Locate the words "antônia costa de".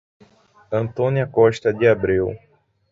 0.71-1.87